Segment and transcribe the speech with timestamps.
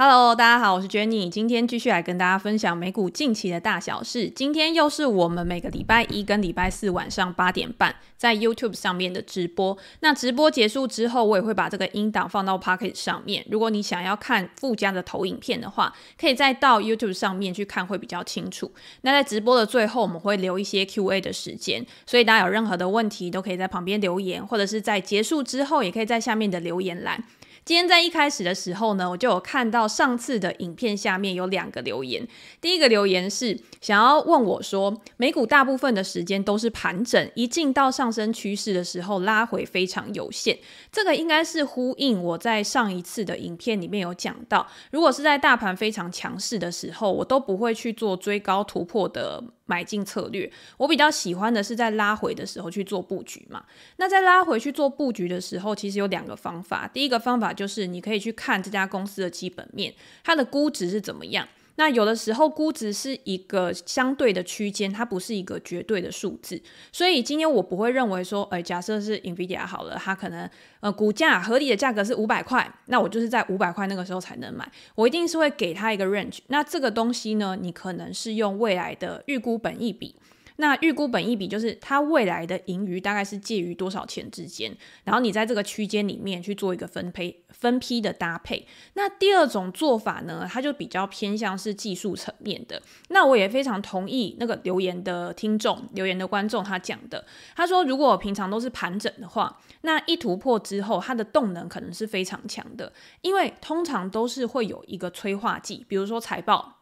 [0.00, 4.30] Hello，大家好，我是 Jenny，今天继续来跟大家分享美股近期的大小事。
[4.30, 9.76] 今天又是我们每个礼拜一跟礼拜四晚上八点半在 YouTube 上面的直播。
[9.98, 13.44] 那直播结束之后，我也会把这个音档放到 Pocket 上面。
[13.50, 18.70] 如果你想要看附加的投影片的话，可以再到 YouTube 上面去看，会比较清楚。
[19.00, 27.24] 那在直播的最后，我们会留一些 QA 的时间，所以大家有任何的问题都可以在旁边留言，或者是在结束之后，也可以在下面的留言栏。
[27.68, 32.26] 今天在一开始的时候呢，我就有看到上次的影片下面有两个留言。
[32.62, 40.58] 第一个留言是想要问我说，美股大部分的时间都是盘整，一进到上升趋势的时候拉回非常有限。
[40.90, 53.62] 这个应该是呼应我在上一次的影片里面有讲到，如果是在大盘非常强势的时候，我都不会去做追高突破的买进策略，我比较喜欢的是在拉回的时候去做布局嘛。
[53.96, 56.88] 那在拉回去做布局的时候，其实有两个方法。
[56.88, 59.94] 第一个方法就是你可以去看这家公司的基本面，
[60.24, 61.46] 它的估值是怎么样。
[61.78, 66.60] 那有的时候估值是一个相对的区间，它不是一个绝对的数字。
[66.90, 74.68] 所以今天我不会认为说，哎，假设是 NVIDIA 好了，它可能呃股价合理的价格是五百块，那我就是在五百块那个时候才能买。
[74.96, 76.40] 我一定是会给它一个 range。
[76.48, 80.16] 那这个东西呢，你可能是用未来的预估本益比。
[80.60, 88.66] 那预估本益比就是它未来的盈余大概是介于多少钱之间，然后你在这个区间里面去做一个分配分批的搭配。
[88.94, 92.82] 那第二种做法呢，它就比较偏向是技术层面的。
[93.10, 106.77] 那我也非常同意那个留言的听众、留言的观众他讲的，他说如果平常都是盘整的话，那一突破之后，它的动能可能是非常强的，因为通常都是会有一个催化剂，比如说财报。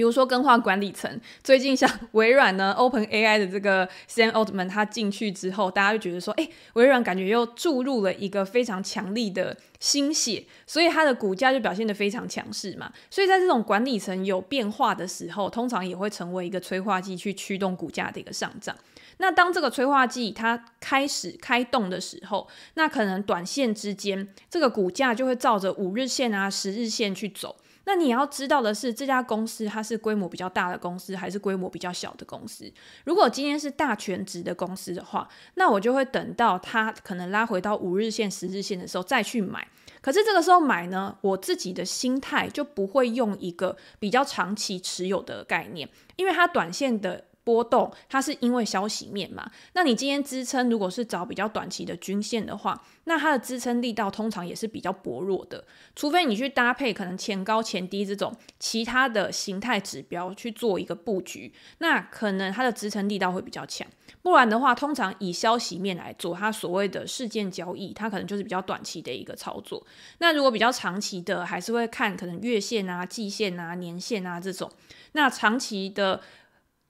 [0.00, 12.90] 比如说更换管理层，最近像 微软呢，OpenAI 的这个 Sam Altman 他进去之后，大家就觉得说，哎，微软感觉又注入了一个非常强力的心血，所以它的股价就表现得非常强势嘛。
[13.10, 18.74] 所以在这种管理层有变化的时候，通常也会成为一个催化剂去驱动股价的一个上涨。
[19.18, 27.56] 那当这个催化剂它开始开动的时候，那可能短线之间这个股价就会照着五日线啊、十日线去走。
[27.90, 32.72] 那你要知道的是，这家公司它是规模比较大的公司，还是规模比较小的公司？
[33.04, 39.66] 如果今天是大全职的公司的话，那我就会等到它可能拉回到五日线、十日线的时候再去买。
[40.00, 47.24] 可是这个时候买呢，我自己的心态就不会用一个比较长期持有的概念，因为它短线的。
[47.42, 49.50] 波动，它是因为消息面嘛？
[49.72, 55.64] 那你今天支撑如果是找比较短期的均线的话，那它的支撑力道通常也是比较薄弱的。
[55.96, 63.86] 除非你去搭配可能前高前低这种其他的形态指标去做一个布局，那可能它的支撑力道会比较强。
[64.22, 69.84] 不然的话，通常以消息面来做，它所谓的事件交易，它可能就是比较短期的一个操作。
[70.18, 74.70] 那如果比较长期的，还是会看可能月线啊、季线啊、年线啊这种。
[75.12, 76.20] 那长期的。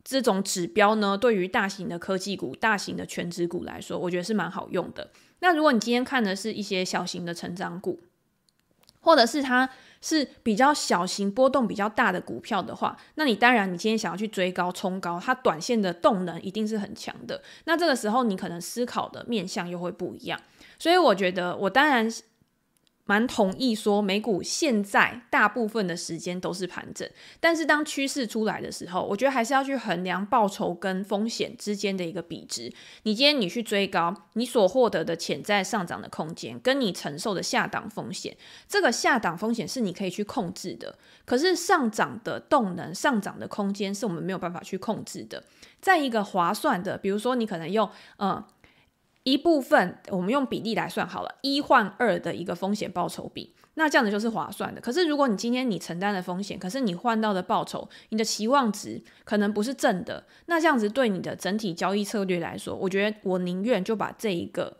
[0.02, 5.10] 这种指标呢，对于大型的科技股、大型的全职股来说，我觉得是蛮好用的。
[5.40, 8.00] 那如果你今天看的是一些小型的成长股，
[9.00, 9.68] 或者是它
[10.00, 17.42] 是比较小型、波动比较大的股票的话，那你当然你今天想要去追高、冲高，它短线的动能一定是很强的。
[17.64, 20.40] 那这个时候你可能思考的面向又会不一样。
[20.78, 22.10] 所以我觉得，我当然。
[23.10, 27.10] 蛮同意说，美股现在大部分的时间都是盘整，
[27.40, 32.72] 但是当趋势出来的时候，我觉得还是要去衡量报酬跟风险之间的一个比值。
[33.02, 38.36] 你今天你去追高，你所获得的潜在上涨的空间，跟你承受的下档风险，
[38.68, 40.96] 这个下档风险是你可以去控制的。
[41.24, 45.42] 可是上涨的动能、上涨的空间是我们没有办法去控制的。
[45.80, 48.44] 在一个划算的，比如说你可能用嗯。
[49.22, 54.80] 一部分我们用比例来算好了，一换二的一个风险报酬比，那这样子就是划算的。
[54.80, 64.78] 可是如果你今天你承担的风险，可是你换到的报酬，你的期望值可能不是正的，那这样子对你的整体交易策略来说，我觉得我宁愿就把这一个。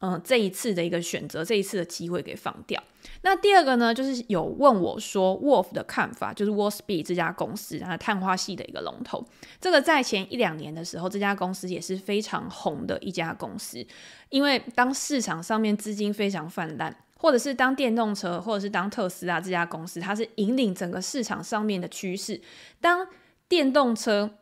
[0.00, 2.82] 嗯，这一次的一个选择，这一次的机会给放掉。
[3.22, 9.22] 那第二个呢，就是有问我说，Wolf 的看法，就是 Wolfspeed 这家公司，然后碳化系的一个龙头。
[9.60, 13.86] 这个在前一两年的时候，这家公司也是非常红的一家公司。
[14.30, 22.40] 因为当市场上面资金非常泛滥，或者是当电动车，或者是当特斯拉这家公司，它是引领整个市场上面的趋势。
[22.80, 23.06] 当
[23.48, 24.38] 电动车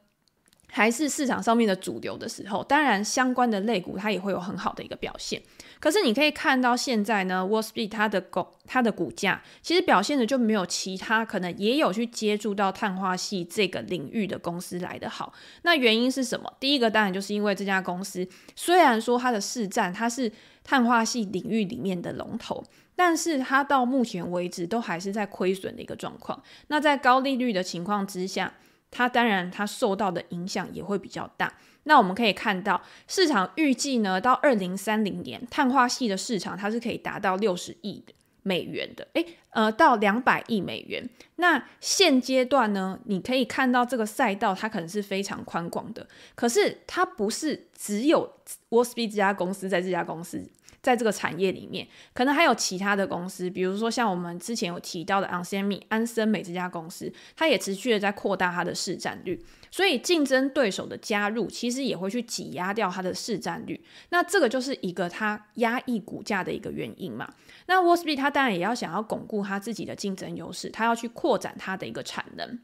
[0.70, 5.42] 还是市场上面的主流的时候，当然相关的类股它也会有很好的一个表现。
[5.80, 15.32] 可是你可以看到现在呢，Wolfspeed 它的股它的股价其实表现的就没有其他可能也有去接触到碳化系这个领域的公司来的好。
[15.62, 16.52] 那原因是什么？
[16.58, 20.30] 第一个当然就是因为这家公司虽然说它的市占它是。
[20.64, 22.62] 碳化系领域里面的龙头，
[22.94, 26.42] 但是它到目前为止都还是在亏损的一个状况。
[26.66, 28.52] 那在高利率的情况之下，
[28.90, 31.52] 它当然它受到的影响也会比较大。
[31.84, 38.04] 那我们可以看到，市场预计呢，到二零三零年，碳化系的市场它是可以达到六十亿
[38.42, 41.08] 美元的，诶，呃，到两百亿美元。
[41.36, 48.34] 那现阶段呢，你可以看到这个赛道它可能是非常宽广的，可是它不是只有
[48.68, 50.46] Wolfspeed 这家公司在这家公司。
[50.80, 59.44] 在这个产业里面，可能还有其他的公司，比如说像我们之前有提到的 onsemi 安森美这家公司，它也持续的在扩大它的市占率。
[59.70, 63.84] 所以竞争对手的加入，其实也会去挤压掉它的市占率。
[64.10, 67.28] 那这个就是一个它压抑股价的一个原因嘛。
[67.66, 72.58] 那 Wolfspeed 它当然也要想要巩固它自己的竞争优势，它要去扩展它的一个产能。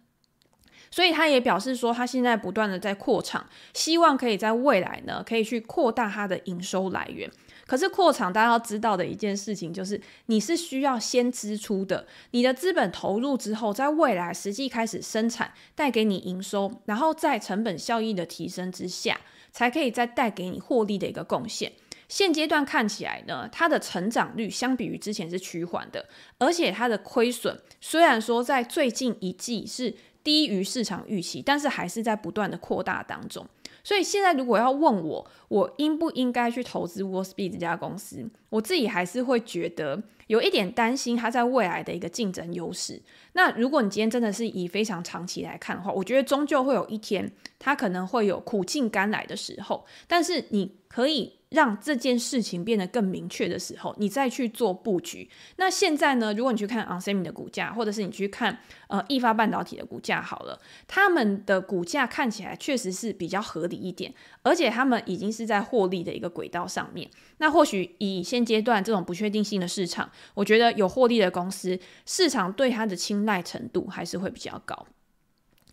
[0.91, 7.29] 所以他也表示说，他现在不断的在扩厂，希望可以在未来呢，可以去扩大它的营收来源。
[7.67, 19.21] 可是扩厂，大家要知道的一件事情就是，你是需要先支出的，你的资本投入之后，在未来实际开始生产，带给你营收，然后在成本效益的提升之下，
[19.51, 21.73] 才可以再带给你获利的一个贡献。
[22.07, 26.07] 现阶段看起来呢，它的成长率相比于之前是趋缓的，
[26.39, 33.47] 而且它的亏损虽然说在最近一季是低于市场预期，但是还是在不断的扩大当中。
[33.85, 43.01] 所以现在如果要问我，我应不应该去投资 Wolfspeed 这家公司，我自己还是会觉得有一点担心它在未来的一个竞争优势。
[43.33, 49.85] 那如果你今天真的是以非常长期来看的话，我觉得终究会有一天，它可能会有苦尽甘来的时候。
[50.07, 51.35] 但是你可以。
[51.51, 55.31] 让这件事情变得更明确的时候，你再去做布局。
[55.55, 56.35] 那现在呢？
[56.35, 64.13] 如果你去看 o n s e m 的股价，或者是你去看呃易发半导体的股价，好了，他们的股价看起来确实是比较合理一点，
[64.43, 67.09] 而且他们已经是在获利的一个轨道上面。
[67.39, 74.87] 那或许以现阶段这种不确定性的市场，我觉得有获利的公司，市场对它的青睐程度还是会比较高。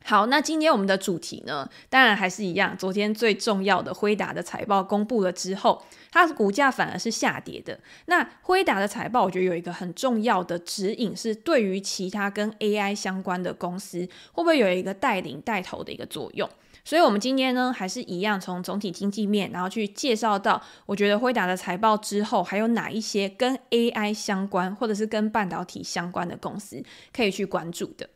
[0.04, 2.76] 好，那今天我们的主题呢，当然还是一样。
[2.76, 7.80] 昨天最重要的辉达的财报公布了之后，它的股价反而是下跌的。
[8.08, 14.00] 那辉达的财报，我觉得有一个很重要的指引，是对于其他跟 AI 相关的公司，
[14.32, 16.50] 会不会有一个带领带头的一个作用？
[16.84, 26.84] 所以，我们今天呢，还是一样从总体经济面，然后去介绍到，我觉得辉达的财报之后，还有哪一些跟 AI 相关，或者是跟半导体相关的公司
[27.14, 28.10] 可以去关注的。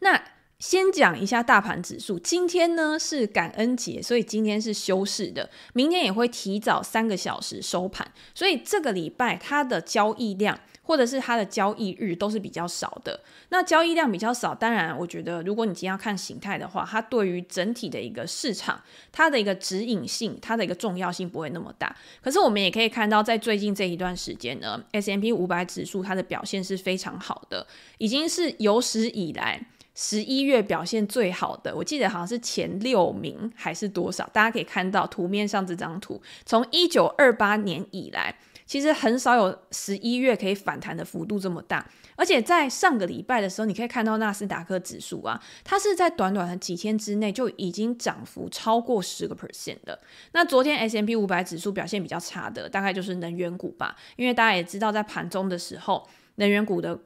[0.00, 0.20] 那
[0.66, 13.20] 先讲一下大盘指数，今天呢是感恩节，所以今天是休市的，明天也会提早三个小时收盘，所以这个礼拜它的交易量或者是它的交易日都是比较少的。
[13.50, 18.82] 那交易量比较少，当然我觉得如果你今天要看形态的话，它对于整体的一个市场，
[19.12, 21.94] 它的一个指引性，它的一个重要性不会那么大。
[22.22, 27.66] 可是我们也可以看到，在最近这一段时间呢，S M P 五百指数它的表现是非常好的，
[27.98, 29.66] 已经是有史以来。
[29.94, 34.28] 十一月表现最好的，我记得好像是前六名还是多少？
[34.32, 38.36] 大家可以看到图面上这张图，从一九二八年以来，
[38.66, 41.88] 其实很少有十一月可以反弹的幅度这么大。
[42.16, 50.00] 而且在上个礼拜的时候，你可以看到纳斯达克指数啊，它是在短短的几天之内就已经涨幅超过十个 percent 的。
[50.32, 56.98] 那昨天 S M P 五百指数表现比较差的，大概就是能源股吧，因为大家也知道，在盘中的时候，能源股的。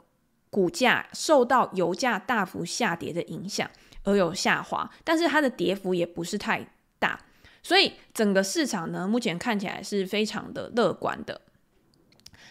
[0.51, 3.71] 股价受到油价大幅下跌的影响
[4.05, 6.67] 而有下滑，但是它的跌幅也不是太
[6.99, 7.21] 大，
[7.63, 11.41] 所以整个市场呢，目前看起来是非常的乐观的。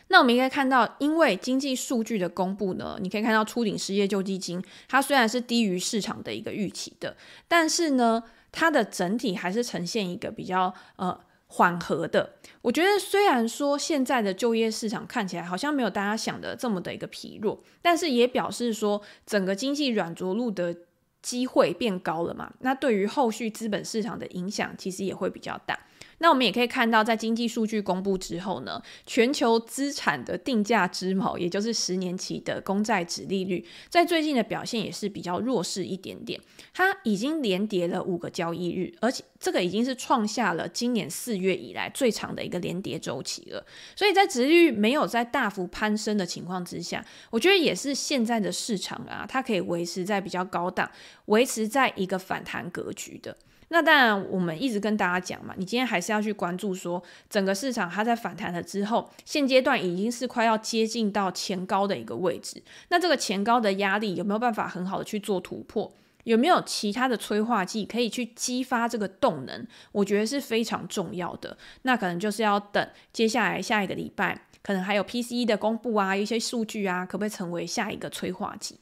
[0.10, 11.20] 那我们应该看到，因为经济数据的公布呢，你可以看到初领失业救济金，它虽然是低于市场的一个预期的，但是呢，它的整体还是呈现一个比较呃。
[11.48, 20.76] 缓和的，我觉得虽然说现在的就业市场看起来好像没有大家想的这么的一个疲弱，但是也表示说整个经济软着陆的
[21.22, 22.54] 机会变高了嘛。
[22.60, 25.80] 那对于后续资本市场的影响，其实也会比较大。
[26.20, 36.40] 那我们也可以看到，在经济数据公布之后呢，全球资产的定价之锚，也就是十年期的公债殖利率，在最近的表现也是比较弱势一点点。
[36.74, 43.66] 它已经连跌了五个交易日，而且这个已经是创下了今年四月以来最长的一个连跌周期了。
[43.96, 50.92] 所以在殖利率没有在大幅攀升的情况之下，我觉得也是现在的市场啊，它可以维持在比较高档，
[51.26, 53.38] 维持在一个反弹格局的。
[53.70, 62.64] 那当然，我们一直跟大家讲嘛，你今天还是要去关注说，整个市场它在反弹了之后，现阶段已经是快要接近到前高的一个位置。
[62.90, 65.92] 那这个前高的压力有没有办法很好的去做突破？
[66.24, 69.66] 有没有其他的催化剂可以去激发这个动能？
[69.94, 71.58] 我觉得是非常重要的。
[71.84, 78.78] 那可能就是要等接下来下一个礼拜，可能还有 PCE 的公布啊，一些数据啊，可不可以成为下一个催化剂？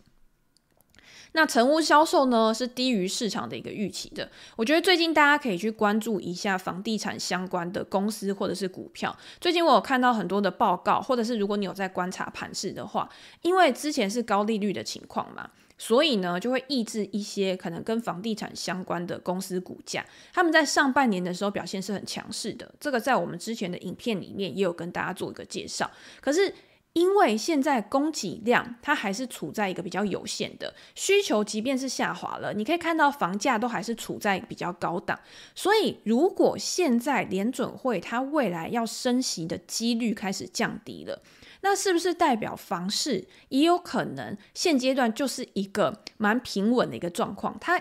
[1.36, 4.32] 那成屋销售呢，是低于市场的一个预期的。
[4.56, 9.14] 我觉得最近大家可以去关注一下房地产相关的公司或者是股票。
[9.42, 13.10] 最近我有看到很多的报告，或者是如果你有在观察盘市的话，
[13.42, 20.06] 因为之前是高利率的情况嘛，所以呢就会抑制一些可能跟房地产相关的公司股价。
[20.34, 25.92] 他们在上半年的时候表现是很强势的，这个在我们之前的影片里面也有跟大家做一个介绍。
[26.22, 26.54] 可是
[26.96, 35.20] 因为现在供给量它还是处在一个比较有限的需求，即便是下滑了，你可以看到房价都还是处在比较高档。
[35.54, 41.22] 所以，如果现在联准会它未来要升息的几率开始降低了，
[41.60, 47.58] 那是不是代表房市也有可能现阶段就是一个蛮平稳的一个状况？
[47.60, 47.78] 它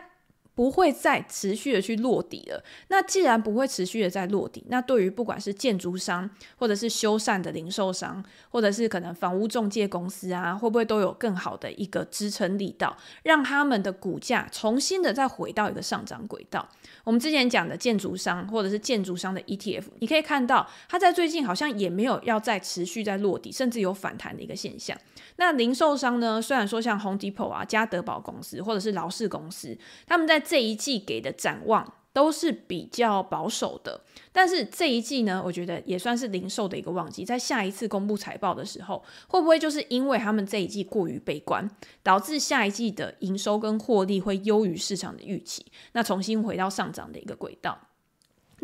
[0.54, 2.62] 不会再持续的去落底了。
[2.88, 16.68] 那既然不会持续的在落底，那对于不管是建筑商，或者是修缮的零售商，或者是可能房屋中介公司啊，会不会都有更好的一个支撑力道，让他们的股价重新的再回到一个上涨轨道？
[17.02, 24.96] 我们之前讲的建筑商，或者是建筑商的 ETF，你可以看到它在最近好像也没有要再持续在落底，甚至有反弹的一个现象。
[25.36, 37.24] 那零售商呢，虽然说像 Home Depot 啊、家德宝公司，或者是劳氏公司，他们在这一季给的展望都是比较保守的，但是这一季呢，我觉得也算是零售的一个旺季。
[37.24, 41.68] 在下一次公布财报的时候，会不会就是因为他们这一季过于悲观，
[42.04, 47.78] 导致下一季的营收跟获利会优于市场的预期，那重新回到上涨的一个轨道？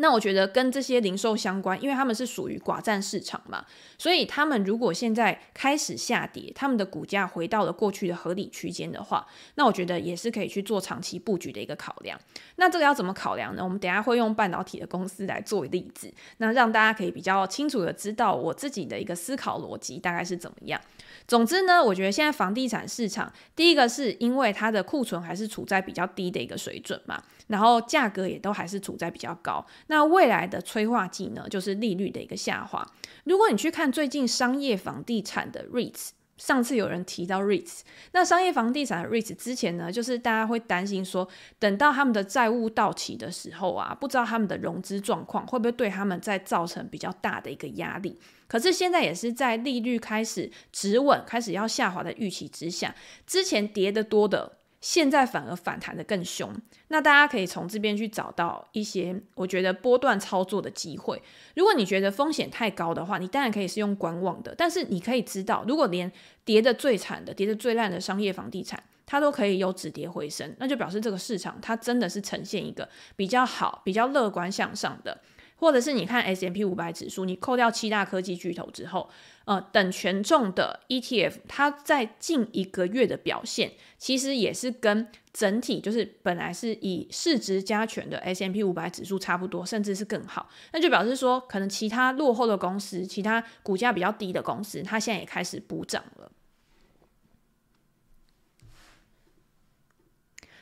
[0.01, 3.63] 那我觉得跟这些零售相关，因为他们是属于寡占市场嘛，
[3.99, 12.19] 所以他们如果现在开始下跌，他们的股价回到了过去的合理区间的话，那我觉得也是可以去做长期布局的一个考量。
[12.55, 13.63] 那这个要怎么考量呢？
[13.63, 20.81] 我们等下会用半导体的公司来做例子，那让大家可以比较清楚的知道我自己的一个思考逻辑大概是怎么样。
[21.27, 29.63] 总之呢，我觉得现在房地产市场，第一个是因为它的库存还是处在比较低的一个水准嘛，然后价格也都还是处在比较高。
[29.87, 32.87] 那未来的催化剂呢，就是利率的一个下滑。
[33.25, 37.81] 如果你去看最近商业房地产的 REITs，上次有人提到 REITs，
[38.13, 41.27] 那商业房地产 REITs 之前呢，就是大家会担心说，
[41.59, 48.17] 等到他们的债务到期的时候啊，不知道他们的融资状况会不会对他们再造成比较大的一个压力。
[48.47, 52.95] 可是现在也是在利率开始止稳、开始要下滑的预期之下，
[53.27, 56.53] 之前跌得多的，现在反而反弹得更凶。
[56.89, 61.21] 那大家可以从这边去找到一些我觉得波段操作的机会。
[61.55, 64.53] 如果你觉得风险太高的话，你当然可以是用观望的。
[64.57, 66.11] 但是你可以知道，如果连
[66.43, 75.21] 跌得最惨的、跌得最烂的商业房地产，它都可以有止跌回升，那就表示这个市场它真的是呈现一个比较好、比较乐观向上的。
[75.61, 79.07] 或者是你看 S M P 五百指数，你扣掉七大科技巨头之后，
[79.45, 90.49] 呃，等权重的 ETF，它在近一个月的表现，其实也是跟整体就是本来是以市值加权的 S M P 五百指数差不多，甚至是更好。
[90.73, 96.30] 那就表示说，可能其他落后的公司，其他股价比较低的公司，它现在也开始补涨了。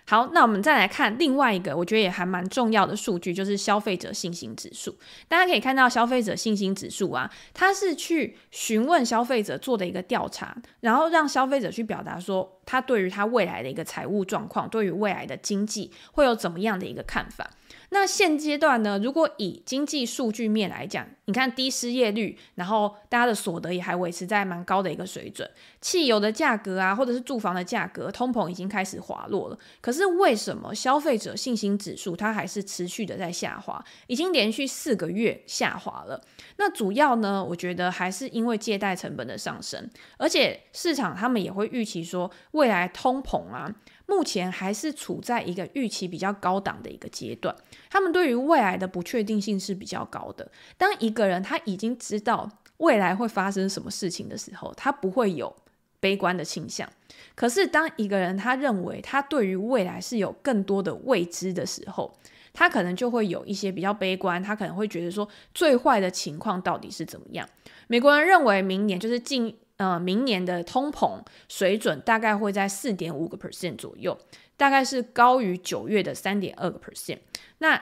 [0.09, 4.97] 好，那我们再来看另外一个，我觉得也还蛮重要的数据，就是消费者信心指数。
[5.27, 17.47] 大家可以看到，消费者信心指数啊，它是去询问消费者做的一个调查，然后让消费者去表达说，他对于他未来的一个财务状况，对于未来的经济会有怎么样的一个看法。
[17.91, 25.49] 那现阶段呢，如果以经济数据面来讲，你看低失业率，然后大家的所得也还维持在蛮高的一个水准，
[25.81, 29.57] 汽油的价格啊，或者是住房的价格，通膨已经开始滑落了。
[29.81, 36.21] 可是为什么消费者信心指数它还是持续的在下滑，已经连续四个月下滑了？
[36.57, 43.73] 那主要呢，我觉得还是因为借贷成本的上升，而且市场他们也会预期说，未来通膨啊。
[44.09, 47.55] 目前还是处在一个预期比较高档的一个阶段，
[47.91, 50.51] 他们对于未来的不确定性是比较高的。
[50.77, 55.55] 当一个人他已经知道未来会发生什么事情的时候，他不会有
[55.99, 56.89] 悲观的倾向。
[57.35, 62.17] 可是当一个人他认为他对于未来是有更多的未知的时候，
[62.51, 67.47] 他可能就会有一些比较悲观，他可能会觉得说最坏的情况到底是怎么样？
[67.87, 69.55] 美国人认为明年就是近。
[69.79, 74.19] 呃，明年的通膨水准大概会在四点五个 percent 左右，
[74.57, 77.19] 大概是高于九月的三点二个 percent。
[77.59, 77.81] 那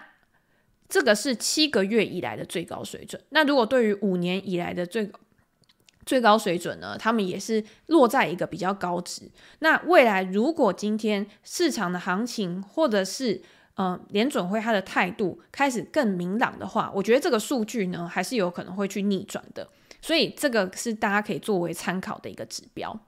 [0.88, 3.20] 这个是七个月以来的最高水准。
[3.30, 5.12] 那如果对于五年以来的最
[6.06, 9.32] 最高水准呢，他们也是落在一个比较高值。
[9.60, 13.42] 那未来如果今天市场的行情或者是
[13.78, 19.68] 嗯联准会它的态度开始更明朗的话，我觉得这个数据呢还是有可能会去逆转的。
[20.02, 23.00] 所以这个是大家可以作为参考的一个指标。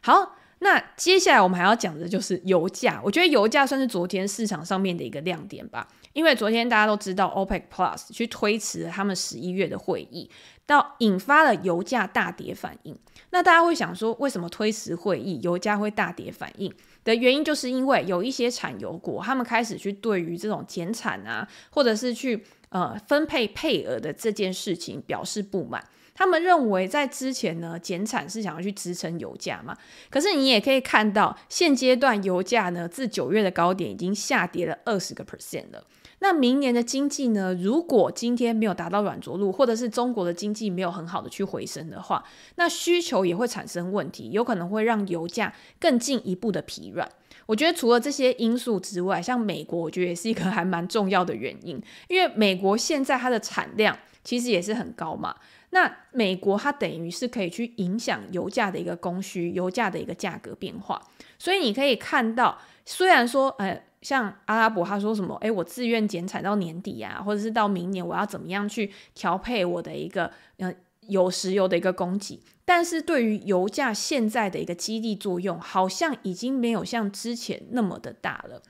[0.00, 0.36] 好。
[0.62, 10.30] 那接下来我们还要讲的就是油价，我觉得油价算是昨天市场上面的一个亮点吧，因为昨天大家都知道 OPEC Plus 去推迟了他们十一月的会议，
[10.66, 12.94] 到引发了油价大跌反应。
[13.30, 16.70] 那大家会想说，为什么推迟会议油价会大跌反应？
[17.04, 25.82] 的原因就是因为有一些产油国他们开始去对于这种减产啊，或者是去呃分配配额的这件事情表示不满。
[26.20, 29.74] 他们认为在之前呢，减产是想要去支撑油价嘛。
[30.10, 35.82] 可是你也可以看到，现阶段油价呢，自九月的高点已经下跌了二十个 percent 了。
[36.18, 42.22] 那明年的经济呢，如果今天没有达到软着陆，或者是中国的经济没有很好的去回升的话，
[42.56, 47.10] 那需求也会产生问题，有可能会让油价更进一步的疲软。
[47.46, 55.34] 我觉得除了这些因素之外，像美国，我觉得也是一个还蛮重要的原因，因为美国现在它的产量其实也是很高嘛。
[55.70, 61.00] 那美国它等于是可以去影响油价的一个供需，油价的一个价格变化。
[61.38, 70.74] 所以你可以看到，虽然说，呃，像阿拉伯他说什么，诶，我自愿减产到年底啊，或者是到明年，我要怎么样去调配我的一个呃
[71.08, 78.60] 有石油的一个供给，但是对于油价现在的一个激励作用，好像已经没有像之前那么的大了。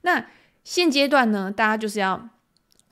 [0.00, 0.26] 那
[0.64, 2.30] 现阶段呢，大家就是要。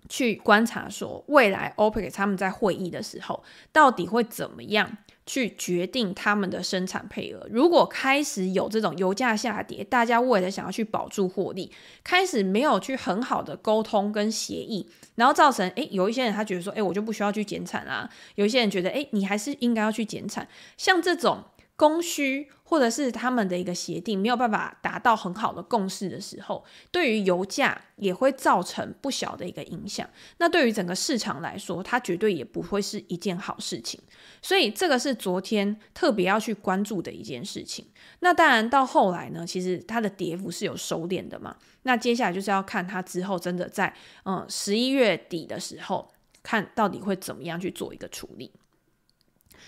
[0.08, 3.42] 去观察说，未来 OPEC 他们在会议的时候，
[3.72, 7.46] 到底会怎么样去决定他们的生产配额？
[7.50, 11.70] 如果开始有这种油价下跌，大家为了想要去保住获利，
[12.02, 20.46] 开始没有去很好的沟通跟协议，然后造成诶，有一些人他觉得说，诶，我就不需要去减产啦；有一些人觉得，诶，你还是应该要去减产。
[20.76, 21.44] 像这种。
[21.76, 30.08] 供需或者是他们的一个协定没有办法达到很好的共识的时候，对于油价也会造成不小的一个影响。
[30.38, 34.00] 那对于整个市场来说，它绝对也不会是一件好事情。
[34.40, 37.84] 所以这个是昨天特别要去关注的一件事情。
[38.20, 41.56] 那当然到后来呢，其实它的跌幅是有收敛的嘛。
[41.82, 46.10] 那接下来就是要看它之后真的在嗯十一月底的时候，
[46.42, 48.52] 看到底会怎么样去做一个处理。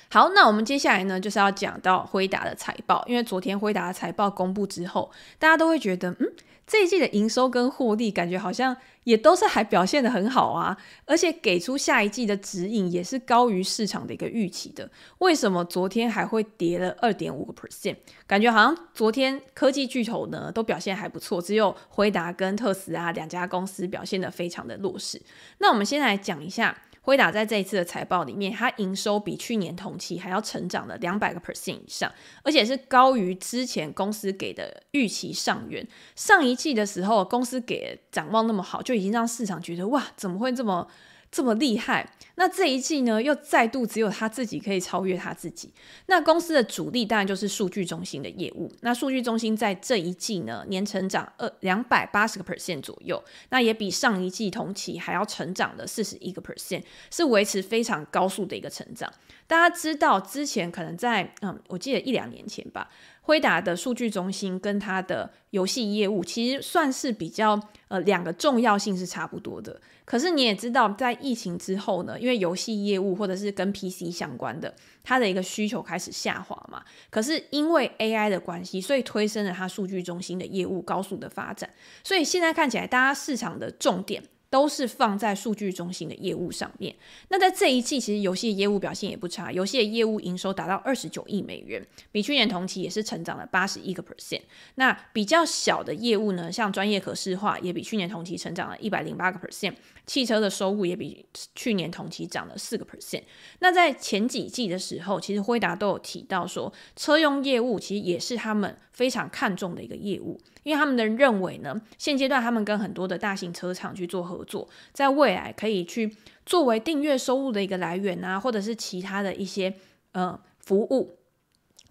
[0.09, 6.33] 好，那我们接下来呢，就是要讲到辉达的财报，因为昨天辉达的财报公布之后，大家都会觉得，嗯，
[6.67, 14.89] 这一季的营收跟获利感觉好像也都是还表现得很好啊，而且给出下一季的指引也是高于市场的一个预期的。
[15.19, 17.97] 为什么昨天还会跌了二点五个 percent？
[18.29, 25.21] 感觉好像昨天科技巨头呢都表现还不错，只有辉达跟特斯拉两家公司表现得非常的弱势。
[25.59, 26.77] 那我们先来讲一下。
[27.07, 35.87] 辉达在这一次的财报里面，它营收比去年同期还要成长了两百个 percent 以上，而且是高于之前公司给的预期上元。
[36.17, 40.89] 上一季的时候，公司给展望那么好，就已经让市场觉得哇，怎么会这么？
[41.29, 45.73] 这么厉害，那这一季呢，又再度只有他自己可以超越他自己。
[46.07, 48.71] 那公司的主力当然就是数据中心的业务。
[48.83, 59.13] 那数据中心在这一季呢，年成长二两百八十个 percent 左右，那也比上一季同期还要成长了四十一个 percent，是维持非常高速的一个成长。
[59.47, 62.91] 大家知道之前可能在嗯，我记得一两年前吧。
[63.23, 69.81] 辉达的数据中心跟它的游戏业务其实算是比较呃两个重要性是差不多的。
[70.05, 76.83] 可是你也知道，在疫情之后呢，因为游戏业务或者是跟 PC 相关的，它的一个需求开始下滑嘛。
[77.11, 81.69] 可是因为 AI 的关系，所以推升了它数据中心的业务高速的发展。
[82.05, 84.23] 所以现在看起来，大家市场的重点。
[84.49, 86.95] 都是放在数据中心的业务上面。
[87.29, 94.43] 那在这一季，其实游戏业务表现也不差，游戏的业务营收达到二十九亿美元，比去年同期也是成长了八十一个 percent。
[94.77, 99.75] 那比较小的业务呢，像专业可视化，也比去年同期成长了一百零八个 percent。
[100.07, 103.23] 汽车的收入也比去年同期涨了四个 percent。
[103.59, 119.75] 那在前几季的时候，其实辉达都有提到说，车用业务其实也是他们非常看重的一个业务，因为他们的认为呢，现阶段他们跟很多的大型车厂去做合作，在未来可以去作为订阅收入的一个来源啊，或者是其他的一些
[120.13, 121.19] 呃服务。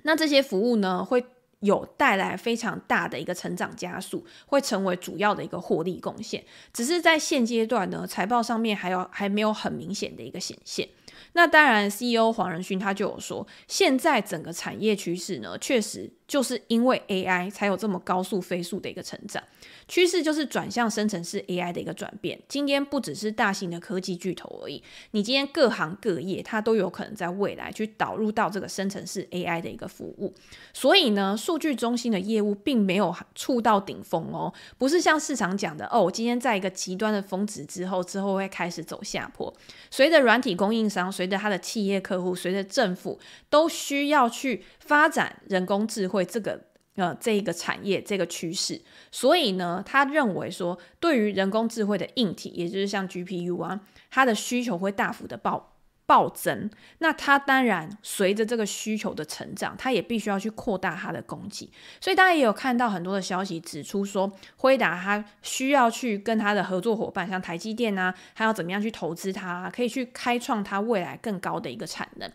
[0.04, 1.25] 那这些服务呢，会。
[1.65, 6.43] 有带来非常大的一个成长加速，会成为主要的一个获利贡献。
[6.71, 10.88] 只是在现阶段呢，财报上面还有还没有很明显的一个显现。
[11.34, 19.44] 那当然，CEO 黄仁勋他就有说，现在整个产业趋势呢，确实就是因为 AI 才有这么高速飞速的一个成长。
[19.88, 22.40] 趋势就是转向生成式 AI 的一个转变。
[22.48, 30.34] 今天不只是大型的科技巨头而已，你今天各行各业它都有可能在未来去导入到这个生成式 AI 的一个服务。
[30.74, 39.54] 所以呢，数据中心的业务并没有触到顶峰哦，不是像市场讲的哦，我今天在一个极端的峰值之后，之后会开始走下坡。
[39.92, 46.65] 随着软体供应商，随着他的企业客户，随着政府都需要去发展人工智慧这个。
[46.97, 55.75] 呃，这一个产业这个趋势，所以呢，他认为说，对于人工智慧的硬体，也就是像 GPU 啊，它的需求会大幅的爆
[56.06, 56.70] 暴增。
[57.00, 61.70] 那它当然随着这个需求的成长，它也必须要去扩大它的供给。
[62.00, 72.32] 所以大家也有看到很多的消息指出说，辉达它需要去跟它的合作伙伴，像台积电啊，还要怎么样去投资它，可以去开创它未来更高的一个产能。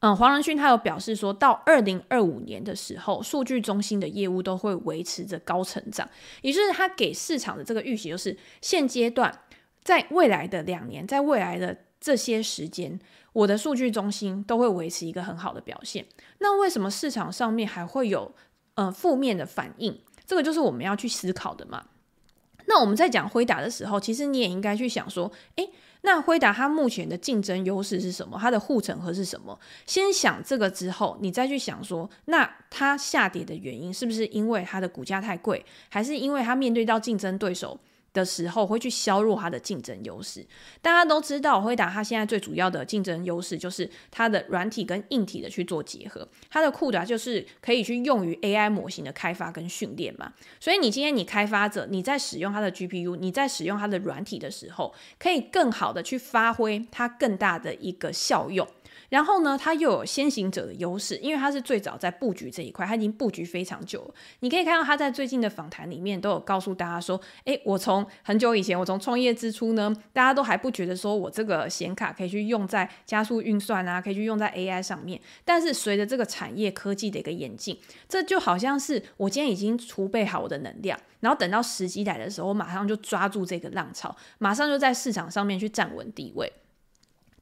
[0.00, 6.06] 嗯，黄仁勋他有表示说，到二零二五年的时候，数据中心的业务都会维持着高成长，
[6.42, 9.40] 也就是他给市场的这个预期，就是现阶段
[9.82, 11.74] 在未来的两年，在未来的
[12.06, 13.00] 这些时间，
[13.32, 16.06] 我的数据中心都会维持一个很好的表现。
[16.38, 18.32] 那为什么市场上面还会有
[18.74, 19.98] 呃负面的反应？
[20.24, 21.86] 这个就是我们要去思考的嘛。
[22.66, 25.68] 那我们在讲辉达的时候，其实你也应该去想说，诶。
[26.02, 28.38] 那辉达它目前的竞争优势是什么？
[28.40, 29.58] 它的护城河是什么？
[29.84, 37.80] 先想这个之后，你再去想说，那它下跌的原因是不是因为它的股价太贵，还是因为它面对到竞争对手？
[38.16, 40.44] 的时候会去削弱它的竞争优势。
[40.80, 46.26] 大家都知道，辉达它现在最主要的竞争优势就是它的软体跟硬体的去做结合。
[46.48, 50.32] 它的库达就是可以去用于 AI 模型的开发跟训练嘛。
[50.58, 58.66] 所以你今天你开发者你在使用它的 GPU，你在使用它的软体的时候，可以更好的去发挥它更大的一个效用。
[59.08, 64.14] 然后呢，它又有先行者的优势，因为它是最早在布局这一块，它已经布局非常久了。
[64.40, 75.20] 你可以看到他在最近的访谈里面都有告诉大家说：“诶，我从很久以前，我从创业之初呢，大家都还不觉得说我这个显卡可以去用在加速运算啊，可以去用在 AI 上面。
[75.44, 86.52] 但是随着这个产业科技的一个演进，这就好像是我今天已经储备好我的能量，然后等到时机来的时候，我马上就抓住这个浪潮，马上就在市场上面去站稳地位。”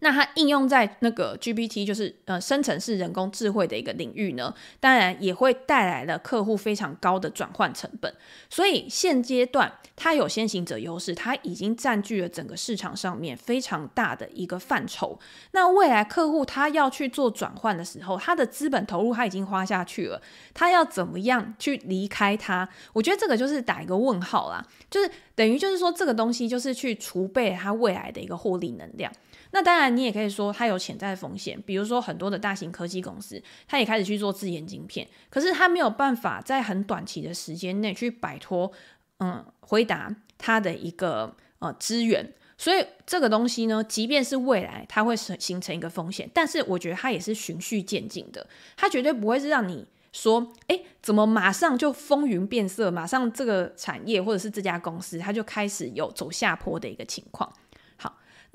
[0.04, 8.14] 那它应用在那个 GPT，就是呃生成式人工智慧的一个领域呢，当然也会带来了客户非常高的转换成本。
[8.50, 15.18] 所以现阶段它有先行者优势，它已经占据了整个市场上面非常大的一个范畴。
[15.52, 20.20] 那未来客户他要去做转换的时候，他的资本投入他已经花下去了，
[20.52, 22.68] 他要怎么样去离开它？
[22.92, 29.10] 我觉得这个就是打一个问号啦，就是等于就是说这个东西就是去储备它未来的一个获利能量。
[29.56, 38.72] 那当然，你也可以说它有潜在的风险，比如说很多的大型科技公司，它也开始去做自研晶片，可是它没有办法在很短期的时间内去摆脱，
[39.20, 48.44] 嗯，回答它的一个呃资源，所以这个东西呢，即便是未来它会形成一个风险，但是我觉得它也是循序渐进的，
[48.76, 57.52] 它绝对不会是让你说，哎，怎么马上就风云变色，马上这个产业或者是这家公司它就开始有走下坡的一个情况。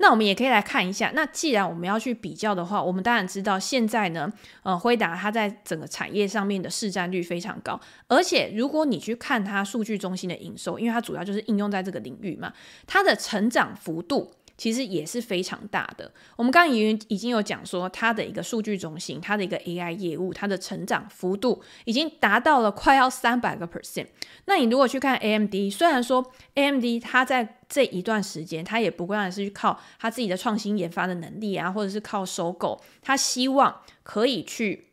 [0.02, 4.32] 那我们也可以来看一下，那既然我们要去比较的话，我们当然知道现在呢，
[4.62, 12.50] 呃，辉达它在整个产业上面的市占率非常高，而且如果你去看它数据中心的营收，因为它主要就是应用在这个领域嘛，
[12.86, 14.32] 它的成长幅度。
[14.60, 16.12] 其实也是非常大的。
[16.36, 24.08] 我们刚刚已经已经有讲说，它的一个数据中心，它的一个 AI 业务，它的成长幅度已经达到了快要三百个 percent。
[24.44, 34.89] 那你如果去看 AMD，虽然说 AMD 它在这一段时间，它也不过是去靠它自己的创新研发的能力啊，或者是靠收购，它希望可以去。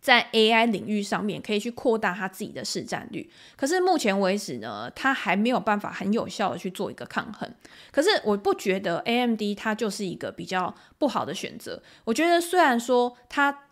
[0.00, 3.30] 在 AI 领域上面，可以去扩大它自己的市占率。
[3.56, 7.48] 可是目前为止呢，它还没有办法很有效的去做一个抗衡。
[7.90, 11.82] 可是我不觉得 AMD 它就是一个比较不好的选择。
[12.04, 13.64] 我觉得虽然说它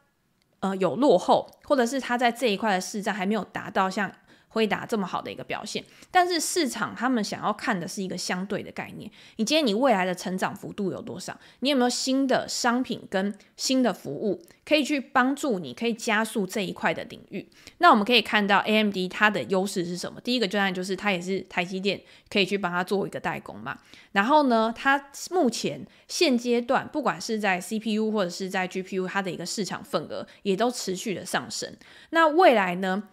[0.61, 4.13] 呃有落后，或者是它在这一块的市占还没有达到像。
[4.57, 9.11] 辉达这么好的一个表现，但是市场他们想要看的是一个相对的概念。
[9.37, 11.39] 你今天你未来的成长幅度有多少？
[11.61, 17.47] 你有没有新的商品跟新的服务可以去帮助你，可以加速这一块的领域？
[17.77, 20.19] 那我们可以看到 AMD 它的优势是什么？
[20.23, 23.77] 第一个当然就是它也是台积电可以去帮它做一个代工嘛。
[24.13, 31.77] 然后呢，它目前现阶段不管是在 CPU 或者是在 GPU，它的一个市场份额也都持续的上升。
[32.09, 33.11] 那未来呢？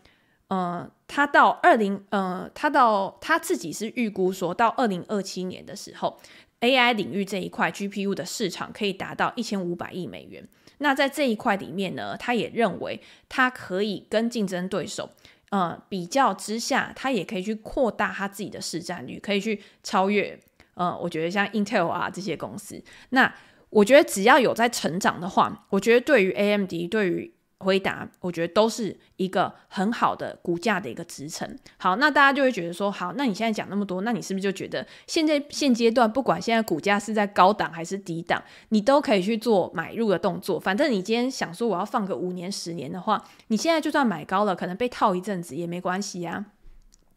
[0.47, 6.19] 呃，他到二零呃，他到他自己是预估说到二零二七年的时候
[6.62, 10.47] ，AI 领域这一块 GPU 的市场可以达到一千五百亿美元。
[10.79, 15.10] 那在这一块里面呢，他也认为他可以跟竞争对手。
[15.49, 20.39] 呃，比较之下，他也可以去扩大他自己的市占率，可以去超越。
[20.73, 23.32] 呃，我觉得像 Intel 啊这些公司，那
[23.69, 27.32] 我觉得只要有在成长的话，我觉得对于 AMD，对于
[27.63, 31.58] 回答，我觉得都是一个很好的股价的一个支撑。
[31.78, 40.60] 好，那大家就会觉得说，好，那你现在讲那么多，那你是不是就觉得现在现阶段，不管现在股价是在高档还是低档，你都可以去做买入的动作？
[40.60, 46.45] 反正你今天想说我要放个五年、十年的话，你现在就算买高了，可能被套一阵子也没关系啊。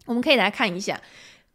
[0.06, 1.00] 我们可以来看一下。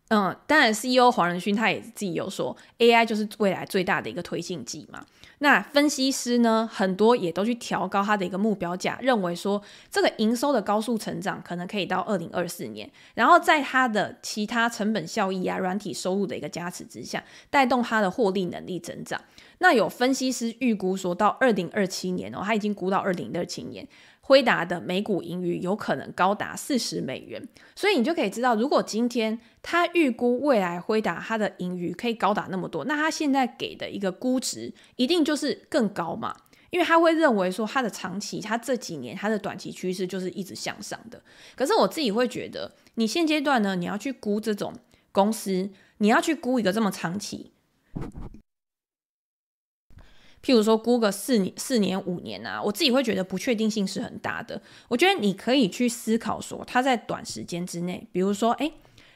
[0.10, 5.06] 嗯，当然，CEO 黄仁勋他也自己有说，AI 就是未来最大的一个推进剂嘛。
[5.43, 19.19] 那分析师呢，很多也都去调高他的一个目标价，认为说这个营收的高速成长可能可以到二零二四年，然后在它的其他成本效益啊、软体收入的一个加持之下，带动它的获利能力增长。
[19.58, 23.88] 那有分析师预估说到二零二七年哦，他已经估到二零二七年。
[24.31, 36.33] 辉达的每股盈余有可能高达四十美元，所以你就可以知道，如果今天他预估未来辉达它的盈余可以高达那么多，那他现在给的一个估值一定就是更高嘛？
[36.69, 41.21] 因为他会认为说，他的长期，他这几年他的短期趋势就是一直向上的。
[41.53, 44.73] 可是我自己会觉得，你现阶段呢，你要去估这种
[45.11, 47.50] 公司，你要去估一个这么长期。
[50.43, 54.62] 譬如说，估个四年、四年、五年啊，我自己会觉得不确定性是很大的。
[54.88, 58.73] 我觉得你可以去思考说，它在短时间之内，比如说，诶，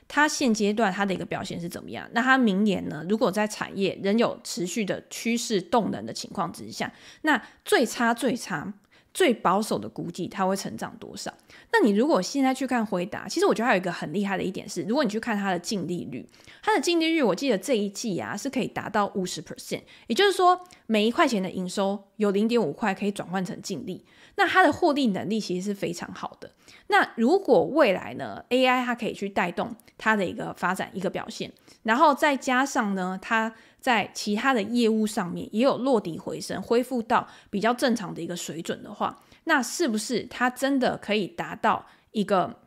[0.07, 2.07] 它现阶段它的一个表现是怎么样？
[2.13, 3.03] 那它明年呢？
[3.09, 8.73] 如果在产业仍有持续的趋势动能的情况之下，那最差最差。
[9.15, 11.33] 最保守的估计，它会成长多少？
[11.71, 16.27] 那你如果现在去看回答，其实我觉得还有一个很厉害的一点是，如果你去看它的净利率，
[16.61, 24.03] 它的净利率，我记得这一季啊是可以达到五十 percent，也就是说每一块钱的营收有零点五块可以转换成净利，
[24.35, 26.51] 那它的获利能力其实是非常好的。
[26.87, 31.49] 那如果未来呢，AI 它可以去带动它的一个发展一个表现，
[31.83, 33.55] 然后再加上呢，它。
[33.85, 42.61] 在其他的业务上面也有落底回升，恢复到比较正常的一个水准的话，那是不是它真的可以达到一个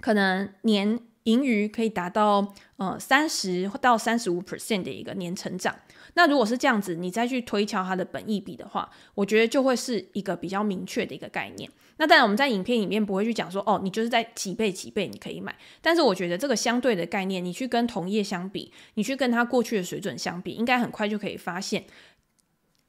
[0.00, 5.76] 可能年盈余可以达到呃三十到三十五 percent 的一个年成长？
[6.14, 11.70] 那如果是这样子，你再去推敲它的本益比的话，我觉得就会是一个比较明确的一个概念。
[11.98, 15.56] 那当然，我们在影片里面不会去讲说，哦，你就是在几倍几倍你可以买。
[15.80, 21.84] 但是我觉得这个相对的概念，你去跟同业相比，你去跟他过去的水准相比，应该很快就可以发现，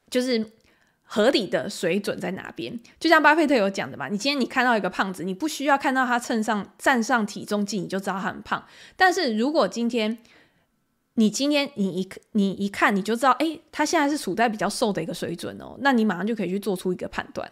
[0.09, 0.51] 就是
[1.03, 2.77] 合理的水准在哪边。
[2.99, 8.65] 就像巴菲特有讲的嘛，你今天你看到一个胖子，你不需要看到他称上站上体重计，你就知道他很胖。
[8.97, 10.17] 但是如果今天
[11.13, 17.49] 你今天你一你一看你就知道，诶，他现在是处在比较瘦的一个水准哦，那你马上就可以去做出一个判断。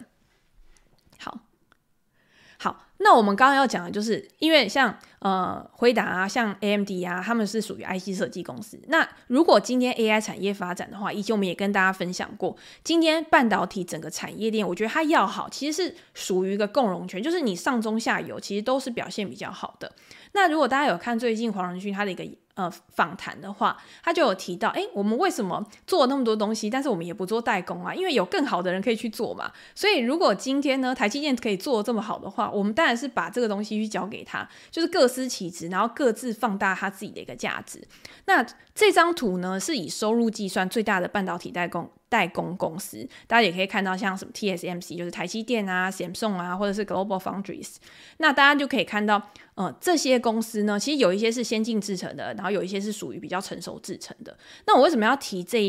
[2.98, 8.80] 那我们刚刚要讲的就是，因为像呃辉达啊，像 AMD 啊，他们是属于 IC 设计公司。
[8.88, 19.92] 那如果今天 AI 产业发展的话，以前我们也跟大家分享过，今天半导体整个产业链，我觉得它要好，其实是属于一个共荣圈，就是你上中下游其实都是表现比较好的。
[20.36, 22.24] 那如果大家有看最近黄仁勋他的一个。
[22.56, 27.94] 呃，访谈的话，他就有提到，诶，我们为什么做那么多东西，但是我们也不做代工啊？
[27.94, 29.52] 因为有更好的人可以去做嘛。
[29.74, 37.86] 所以，如果今天呢，台积电可以做这么好的话，我们当然是把这个东西去交给他，就是各司其职，然后各自放大他自己的一个价值。
[38.24, 38.42] 那
[38.76, 41.90] 这张图呢，是以收入计算最大的半导体代工。
[42.08, 47.74] 代工公司，大家也可以看到，像什么 TSMC 就是台积电啊、Samsung 啊，或者是 Global Foundries，
[48.18, 49.20] 那大家就可以看到，
[49.56, 54.38] 呃，这些公司呢，其实有一些是先进制程的，然后有一些是属于比较成熟制程的。
[54.68, 55.60] 那我为什么要提这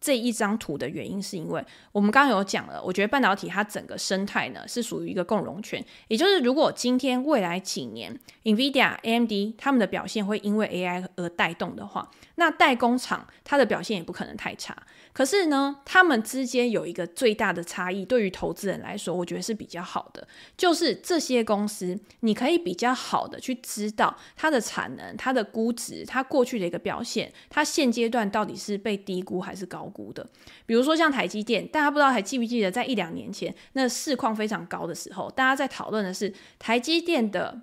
[0.00, 14.76] 这一张图的原因，是因为我们刚刚有讲了，我觉得半导体它整个生态呢是属于一个共荣圈，也就是如果今天未来几年 NVIDIA、AMD 他们的表现会因为 AI 而带动的话，那代工厂它的表现也不可能太差。
[15.16, 30.28] 可是呢，他们之间有一个最大的差异，对于投资人来说，我觉得是比较好的，就是这些公司，你可以比较好的去知道它的产能、它的估值、它过去的一个表现，它现阶段到底是被低估还是高估的。
[30.66, 37.62] 比如说像台积电，大家不知道还记不记得，在一两年前那市况非常高的时候，大家在讨论的是台积电的，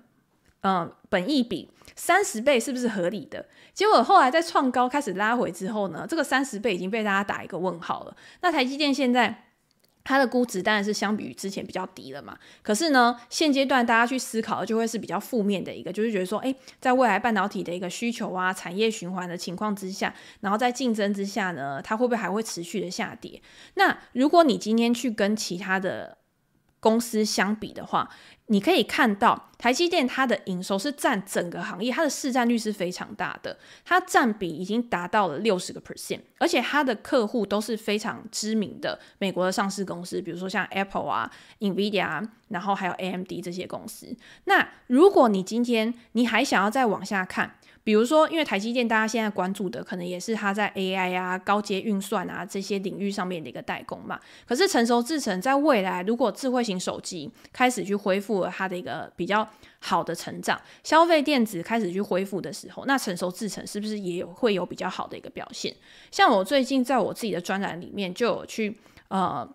[0.64, 3.46] 嗯、本益比三十倍是不是合理的？
[3.74, 8.16] 结果后来在创高开始拉回之后呢，这个三十倍已经被大家打一个问号了。
[8.40, 9.44] 那台积电现在
[10.02, 12.38] 它的估值当然是相比于之前比较低了嘛。
[12.62, 23.40] 可是呢，现阶段大家去思考的就会是比较负面的一个，就是觉得说，诶，在未来半导体的一个需求啊、产业循环的情况之下，然后在竞争之下呢，它会不会还会持续的下跌？
[23.74, 26.18] 那如果你今天去跟其他的
[26.84, 28.06] 公司相比的话，
[28.48, 44.14] 你可以看到台积电它的营收是占整个行业，它的市占率是非常大的，它占比已经达到了六十个 percent，而且它的客户都是非常知名的美国的上市公司，比如说像 Apple 啊、NVIDIA，然后还有 AMD 这些公司。
[44.44, 54.18] 那如果你今天你还想要再往下看，比如说，因为台积电大家现在关注的可能也是它在 AI 啊、高阶运算啊这些领域上面的一个代工嘛。
[54.46, 59.46] 可是成熟制程在未来，如果智慧型手机开始去恢复了它的一个比较
[59.80, 65.76] 好的成长，消费电子开始去恢复的时候，那成熟制程是不是也有会有比较好的一个表现？
[66.10, 68.76] 像我最近在我自己的专栏里面就有去
[69.08, 69.46] 呃。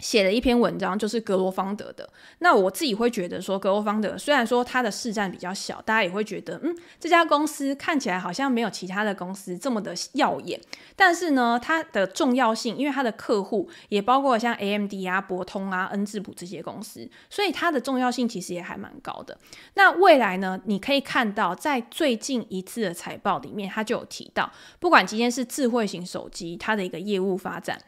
[0.00, 2.08] 写了一篇文章，就是格罗方德的。
[2.38, 10.58] 那我自己会觉得说，格罗方德虽然说它的市占比较小，大家也会觉得，嗯，这家公司看起来好像没有其他的公司这么的耀眼。
[10.96, 19.38] 但是呢，它的重要性，因为它的客户也包括像 AMD 啊、博通啊、恩智浦这些公司，所以它的重要性其实也还蛮高的。
[19.74, 27.78] 那未来呢，你可以看到，在最近一次的财报里面，它就有提到，不管今天是智慧型手机，它的一个业务发展。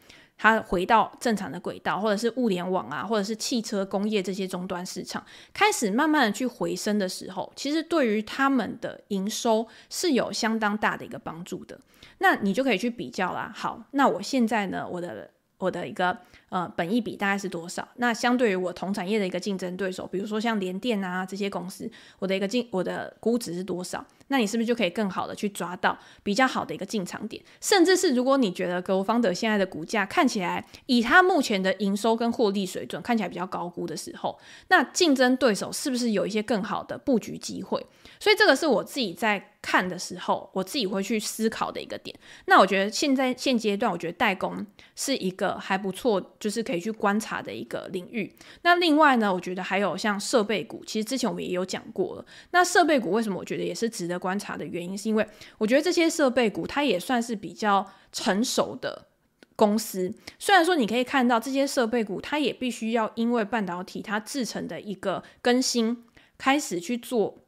[0.42, 5.24] 它回到正常的轨道，或者是物联网啊，或者是汽车工业这些终端市场
[5.54, 11.78] 开始慢慢的去回升的时候，其实对于他们的营收是有相当大的一个帮助的。
[12.18, 13.52] 那你就可以去比较啦。
[13.54, 17.86] 好，那我现在呢，我的我的一个呃本益比大概是多少？
[17.98, 24.04] 那相对于我同产业的一个竞争对手，比如说像联电啊这些公司，我的一个进我的估值是多少？
[24.32, 27.42] 那你是不是就可以更好的去抓到比较好的一个进场点？
[27.60, 37.86] 甚至是如果你觉得格罗方德现在的股价看起来以它目前的营收跟获利水准看起来比较高估的时候，那竞争对手是不是有一些更好的布局机会？
[38.18, 42.16] 所以这个是我自己在看的时候，我自己会去思考的一个点。
[42.46, 44.66] 那我觉得现在现阶段，我觉得代工
[44.96, 48.32] 是一个还不错，就是可以去观察的一个领域。
[48.62, 52.24] 那另外呢，我觉得还有像设备股，其实之前我们也有讲过了。
[52.50, 55.26] 那设备股为什么我觉得也是值得观察的原因，是因为
[55.58, 59.08] 我觉得这些设备股它也算是比较成熟的
[59.56, 60.14] 公司。
[60.38, 66.04] 虽然说你可以看到这些设备股，它也必须要因为半导体它制成的一个更新，
[66.38, 67.38] 开始去做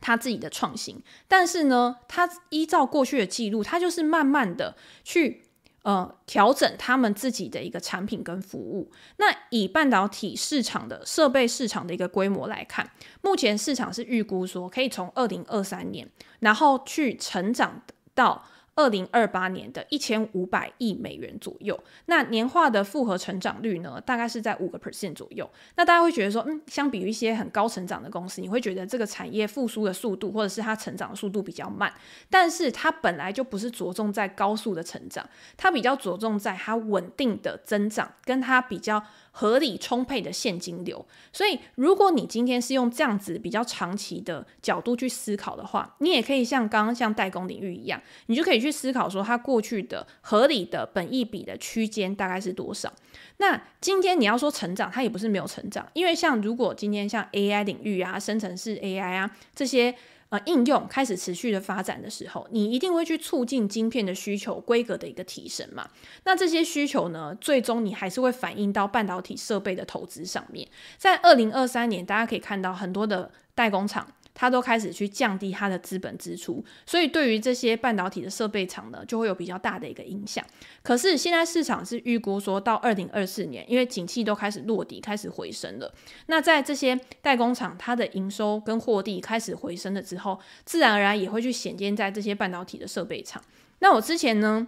[0.00, 5.42] 它自己的创新，但是呢，它依照过去的记录，它就是慢慢的去。
[5.86, 8.90] 呃，调整他们自己的一个产品跟服务。
[9.18, 12.90] 那以半导体市场的设备市场的一个规模来看，
[13.22, 17.82] 目前市场是预估说可以从二零二三年，然后去成长
[18.16, 18.44] 到。
[18.76, 25.50] 二零二八年的一千五百亿美元左右，那年化的复合成长率呢，大概是在五个 percent 左右。
[25.76, 31.92] 那大家会觉得说，嗯，相比于一些很高成长的公司，你会觉得这个产业复苏的速度，或者是它成长的速度比较慢。
[32.30, 39.02] 但是它本来就不是着重在高速的成长，它比较着重在它稳定的增长，跟它比较。
[39.38, 52.90] 合理充沛的现金流，所以如果你今天是用这样子比较长期的角度去思考的话，你也可以像刚刚像代工领域一样，你就可以去思考说它过去的合理的本益比的区间大概是多少。
[53.36, 59.94] 那今天你要说成长，它也不是没有成长，因为像如果今天像 AI 领域啊、生成式 AI 啊这些。
[60.28, 65.88] 呃，应用开始持续的发展的时候，你一定会去促进晶片的需求规格的一个提升嘛。
[66.24, 70.68] 那这些需求呢，最终你还是会反映到半导体设备的投资上面。
[70.98, 74.06] 在二零二三年，大家可以看到很多的代工厂。
[74.38, 80.44] 它都开始去降低它的资本支出，所以对于这些半导体的设备厂呢，就会有比较大的一个影响。
[80.82, 85.90] 可是现在市场是预估说到二零二四年，因为景气都开始落地，开始回升了。
[86.26, 93.42] 那在这些代工厂，它的营收跟获利开始回升了之后，自然而然也会去显现在这些半导体的设备厂。
[93.78, 94.66] 那我之前呢，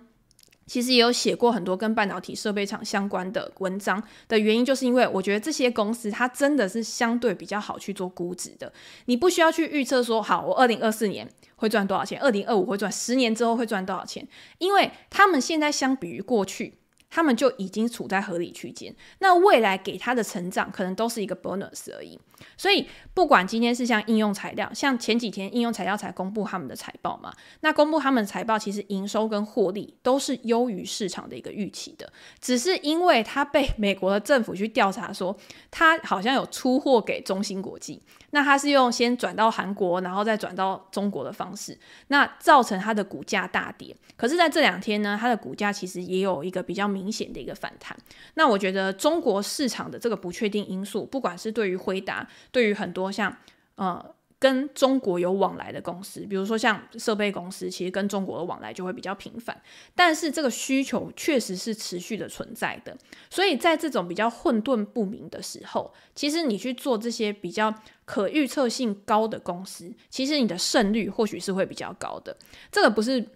[0.68, 8.72] 其实也有写过很多跟半导体设备厂相关的文章的原因，就是因为我觉得这些公司它真的是相对比较好去做估值的。
[9.07, 14.28] 你不需要去预测说，好，我二零二四年会赚多少钱，二零二五会赚，十年之后会赚多少钱，
[14.59, 16.74] 因为他们现在相比于过去。
[17.11, 22.18] 他们就已经处在合理区间，那未来给他的成长可能都是一个 bonus 而已。
[22.57, 35.37] 所以不管今天是像应用材料，像前几天应用材料才公布他们的财报嘛，那公布他们的财报，其实营收跟获利都是优于市场的一个预期的，只是因为他被美国的政府去调查说，
[35.71, 38.02] 他好像有出货给中芯国际。
[38.31, 41.79] 那它是用先转到韩国，然后再转到中国的方式，
[42.09, 43.96] 那造成它的股价大跌。
[44.19, 47.96] 可是，在这两天呢，它的股价其实也有一个比较明明显的一个反弹。
[48.35, 53.37] 那我觉得中国市场的这个不确定因素，不管是对于辉达，对于很多像
[53.77, 54.15] 呃。
[54.40, 59.61] 跟中国有往来的公司，比如说像设备公司，其实跟中国的往来就会比较频繁。
[59.96, 62.96] 但是这个需求确实是持续的存在的，
[63.29, 67.75] 所以在这种比较混沌不明的时候，其实你去做这些比较
[68.05, 72.37] 可预测性高的公司，其实你的胜率或许是会比较高的。
[72.71, 73.29] 这个不是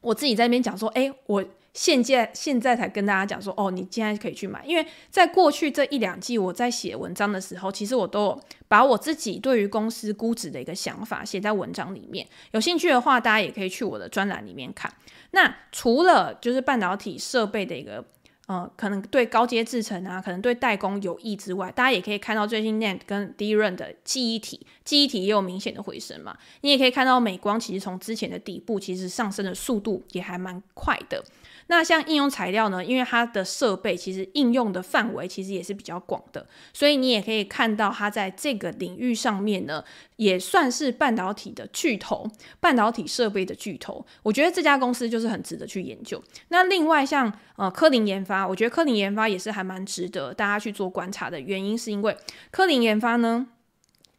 [0.00, 1.44] 我自己在那边讲说，诶，我。
[1.72, 12.26] 现在现在才跟大家讲说，哦，你现在可以去买，因为在过去这一两季我在写文章的时候，其实我都有把我自己对于公司估值的一个想法写在文章里面。
[12.52, 14.92] 有兴趣的话，大家也可以去我的专栏里面看。
[15.30, 18.04] 那除了就是半导体设备的一个。
[18.46, 26.36] 呃，可能对高阶制程啊，可能对代工有益之外，大家也可以看到最近 NAND 跟 DRAM 的记忆体，记忆体也有明显的回升嘛。
[26.62, 31.24] 你也可以看到美光其实从之前的底部，其实上升的速度也还蛮快的。
[31.70, 39.84] 那像应用材料呢，因为它的设备其实应用的范围其实也是比较广的，所以你也可以看到它在这个领域上面呢，
[40.16, 44.04] 也算是半导体的巨头，半导体设备的巨头。
[44.24, 46.20] 我觉得这家公司就是很值得去研究。
[46.48, 52.16] 那另外像呃科林研发，我觉得科林研发也是还蛮值得大家去做观察的，原因是因为
[52.50, 53.46] 科林研发呢，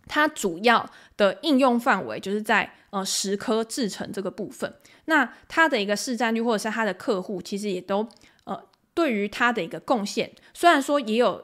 [0.08, 4.74] 它主要的应用范围就是在呃石刻制成这个部分。
[5.12, 8.08] 那它的一个市占率，或者是它的客户，其实也都
[8.46, 8.58] 呃，
[8.94, 11.44] 对于它的一个贡献，虽然说也有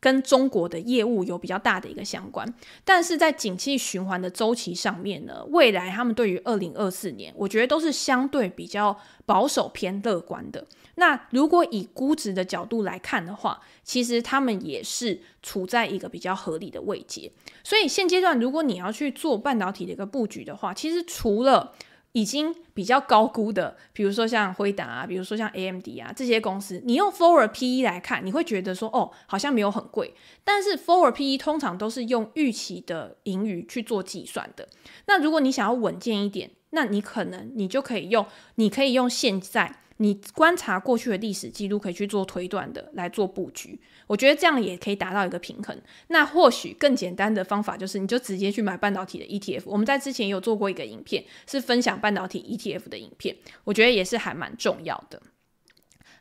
[0.00, 2.50] 跟中国的业务有比较大的一个相关，
[2.84, 10.64] 但是在景气循环的周期上面呢，未来他们对于二零二四年，我觉得都是相对比较保守偏乐观的。
[10.98, 17.30] 那如果以估值的角度来看的话，其实他们也是处在一个比较合理的位阶。
[17.62, 21.74] 所以现阶段，如果你要去做半导体的一个布局的话，其实除了
[22.16, 30.14] 已经比较高估的，比如说像辉达啊，比如说像 AMD 啊这些公司，你用 forward PE 来看，你会觉得说哦，好像没有很贵。
[30.42, 34.66] 但是 forward PE 通常都是用预期的盈余去做计算的。
[35.06, 39.80] 那如果你想要稳健一点，那你可能你就可以用，你可以用现在。
[39.98, 45.76] 你观察过去的历史记录，可以去做推断的来做布局，我觉得这样也可以达到一个平衡。
[46.08, 49.62] 那或许更简单的方法就是，你就直接去买半导体的 ETF。
[49.64, 55.22] 我们在之前有做过一个影片，是分享半导体 ETF 的影片，我觉得也是还蛮重要的。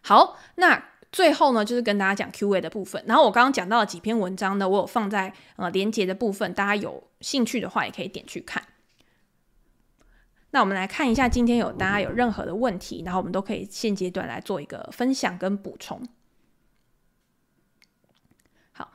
[0.01, 3.03] 好，那最后呢，就是跟大家讲 QA 的部分。
[3.07, 8.63] 然后我刚刚讲到的几篇文章呢，我有放在呃连接的部分，大家有兴趣的话也可以点去看。
[10.55, 16.01] 那我们来看一下，今天有大家有任何的问题，然后我们都可以现阶段来做一个分享跟补充。
[18.71, 18.93] 好，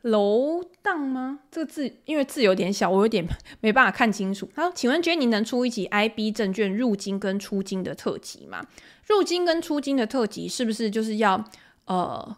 [0.00, 1.40] 楼档吗？
[1.50, 3.22] 这个字因为字有点小，我有点
[3.60, 4.48] 没办法看清楚。
[4.56, 8.66] 好，请问，觉得你能出一集 IB 证券入金跟出金的特辑吗？
[9.08, 11.44] 入金跟出金的特辑是不是就是要
[11.84, 12.34] 呃，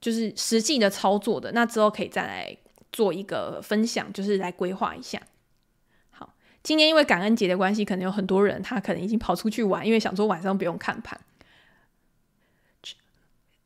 [0.00, 1.52] 就是实际的操作的？
[1.52, 2.56] 那之后可以再来
[2.90, 5.20] 做一个分享，就是来规划一下。
[6.62, 11.20] 今天因为感恩节的关系，可能有很多人他可能已经跑出去玩，因为想说晚上不用看盘。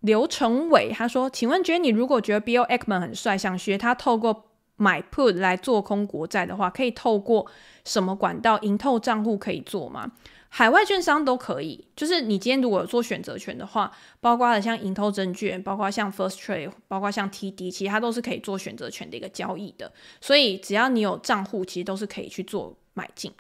[0.01, 7.47] 刘成伟他说：“请问，觉得你如果觉得 Bill Ackman 很帅，想学他透过买 Put 来做空国债的话，可以透过
[7.85, 8.57] 什么管道？
[8.61, 10.13] 盈透账户可以做吗？
[10.49, 11.89] 海外券商都可以。
[11.97, 13.91] 就是你今天如果有做选择权的话，
[14.21, 19.93] 包括了像盈透证券，包括像 First Trade，包括像 TD，其实它都是可以做选择权的一个交易的。
[20.21, 23.31] 所以只要你有账户，其实都是可以去做。”买进，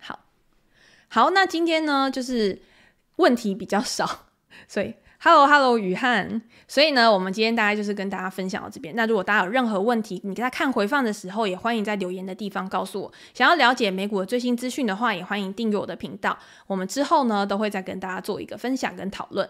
[0.00, 0.18] 好，
[1.08, 2.60] 好，那今天呢，就是
[3.14, 4.26] 问题比较少，
[4.66, 8.96] 所以 Hello Hello 雨翰，所以呢，我们今天大概就是跟大家分享到这边。
[8.96, 13.12] 那如果大家有任何问题，你在看回放的时候，也欢迎在留言的地方告诉我。
[13.32, 16.36] 想要了解美股的最新资讯的话，也欢迎订阅我的频道。
[16.66, 19.48] 我们之后呢，都会再跟大家做一个分享跟讨论。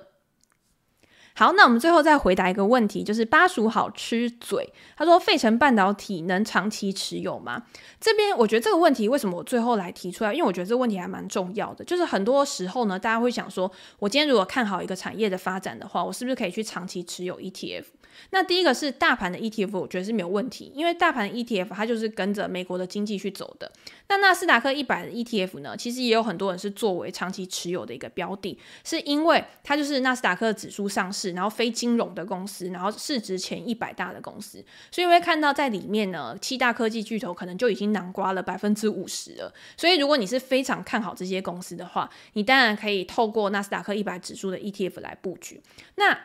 [1.39, 7.62] 好，那我们最后再回答一个问题，就是巴蜀好吃嘴，他说费城半导体能长期持有吗？
[8.01, 10.34] 这边我觉得这个问题为什么我最后来提出来？
[10.34, 13.70] 因为我觉得这个问题还蛮重要的，就是很多时候呢，大家会想说，
[14.01, 17.84] 我今天如果看好一个产业的发展的话，我是不是可以去长期持有 ETF？
[18.30, 23.70] 那第一个是大盘的 ETF，我觉得是没有问题，因为大盘 ETF 它就是跟着美国的经济去走的。
[24.09, 39.52] 那纳斯达克一百的 ETF 呢，其实也有很多人是作为长期持有的一个标的，是因为它就是纳斯达克指数上市，然后非金融的公司，然后市值前一百大的公司，所以会看到在里面呢，七大科技巨头可能就已经囊括了百分之五十了。
[39.76, 45.61] 所以如果你是非常看好这些公司的话，你当然可以透过纳斯达克一百指数的 ETF 来布局。
[45.96, 46.18] 那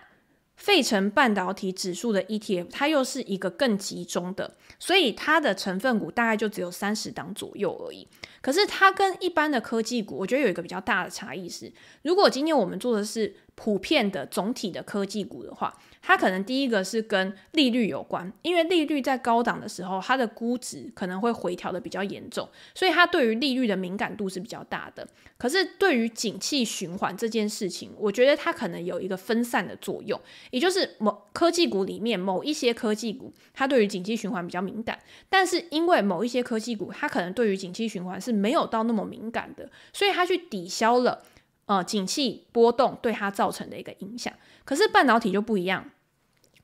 [0.64, 8.08] 费城半导体指数的 ETF，它又是一个更集中的，所以它的成分股大概就只有三十档左右而已。
[8.42, 11.70] 可是它跟一般的科技股，我觉得有一个比较大的差异是，
[12.04, 25.08] 如果今天我们做的是普遍的总体的科技股的话，它可能第一个是跟利率有关，因为利率在高档的时候，它的估值可能会回调的比较严重，所以它对于利率的敏感度是比较大的。
[25.38, 30.20] 可是对于景气循环这件事情，我觉得它可能有一个分散的作用，
[30.52, 35.00] 也就是某科技股里面某一些科技股，它对于景气循环比较敏感，
[35.30, 41.24] 但是因为某一些科技股，它可能对于景气循环是没有到那么敏感的，所以它去抵消了。
[41.66, 44.34] 呃，景气波动对它造成的一个影响，
[44.66, 45.92] 可是半导体就不一样。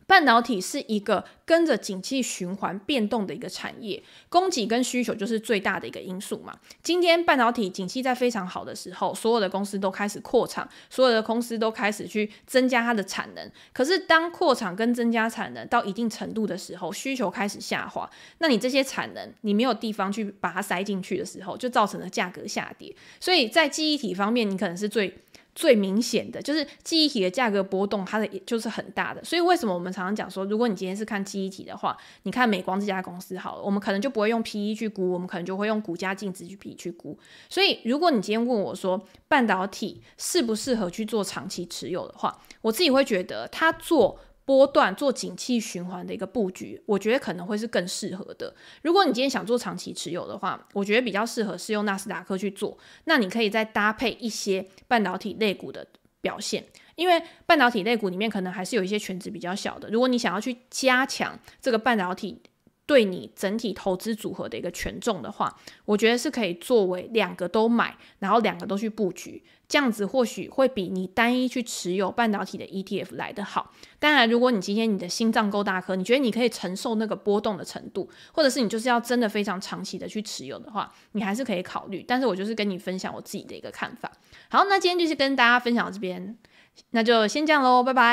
[0.10, 6.52] 半导体是一个跟着景气循环变动的一个产业，供给跟需求就是最大的一个因素嘛。
[6.82, 13.52] 今天半导体景气在非常好的时候，所有的公司都开始扩厂，所有的公司都开始去增加它的产能。
[13.72, 22.92] 可是当扩厂跟增加产能到一定程度的时候，需求开始下滑，那你这些产能你没有地方去把它塞进去的时候，就造成了价格下跌。
[23.20, 25.20] 所以在记忆体方面，你可能是最。
[25.60, 29.22] 最明显的就是记忆体的价格波动，它的也就是很大的。
[29.26, 37.20] 所以为什么我们常常讲说，如果你今天是看记忆体的话，你看美光这家公司好了，我们可能就不会用 PE 去估，我们可能就会用股价净值去比去估。
[37.50, 44.18] 所以如果你今天问我说，半导体适不适合去做长期持有的话，我自己会觉得它做。
[44.50, 48.52] 波段做景气循环的一个布局，我觉得可能会是更适合的。
[48.82, 52.76] 如果你今天想做长期持有的话，我觉得比较适合是用纳斯达克去做。
[53.04, 55.86] 那你可以再搭配一些半导体类股的
[56.20, 59.88] 表现，因为半导体类股里面可能还是有一些权值比较小的。
[59.92, 62.42] 如果你想要去加强这个半导体
[62.88, 69.44] 对你整体投资组合的一个权重的话，我觉得是可以作为两个都买，然后两个都去布局。
[69.70, 73.72] 这样子或许会比你单一去持有半导体的 ETF 来得好。
[74.00, 82.04] 当然，如果你今天你的心脏够大颗，你觉得你可以承受那个波动的程度，或者是你就是要真的非常长期的去持有的话，你还是可以考虑。
[82.08, 84.12] 但是我就是跟你分享我自己的一个看法。
[84.50, 86.36] 好，那今天就是跟大家分享到这边，
[86.90, 88.04] 那就先这样喽，拜拜。